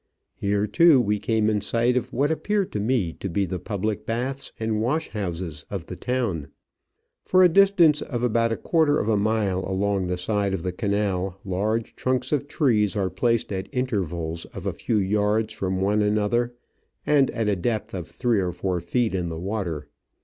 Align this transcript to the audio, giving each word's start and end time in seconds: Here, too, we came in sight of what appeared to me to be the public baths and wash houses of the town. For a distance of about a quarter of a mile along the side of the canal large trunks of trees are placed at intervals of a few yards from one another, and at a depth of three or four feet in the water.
Here, 0.33 0.65
too, 0.65 0.99
we 0.99 1.19
came 1.19 1.47
in 1.47 1.61
sight 1.61 1.95
of 1.95 2.11
what 2.11 2.31
appeared 2.31 2.71
to 2.71 2.79
me 2.79 3.13
to 3.19 3.29
be 3.29 3.45
the 3.45 3.59
public 3.59 4.03
baths 4.03 4.51
and 4.59 4.81
wash 4.81 5.09
houses 5.09 5.63
of 5.69 5.85
the 5.85 5.95
town. 5.95 6.47
For 7.23 7.43
a 7.43 7.47
distance 7.47 8.01
of 8.01 8.23
about 8.23 8.51
a 8.51 8.57
quarter 8.57 8.97
of 8.99 9.07
a 9.09 9.15
mile 9.15 9.59
along 9.59 10.07
the 10.07 10.17
side 10.17 10.55
of 10.55 10.63
the 10.63 10.71
canal 10.71 11.37
large 11.45 11.95
trunks 11.95 12.31
of 12.31 12.47
trees 12.47 12.95
are 12.97 13.11
placed 13.11 13.51
at 13.51 13.69
intervals 13.71 14.45
of 14.45 14.65
a 14.65 14.73
few 14.73 14.97
yards 14.97 15.53
from 15.53 15.81
one 15.81 16.01
another, 16.01 16.55
and 17.05 17.29
at 17.29 17.47
a 17.47 17.55
depth 17.55 17.93
of 17.93 18.07
three 18.07 18.39
or 18.39 18.51
four 18.51 18.79
feet 18.79 19.13
in 19.13 19.29
the 19.29 19.39
water. 19.39 19.87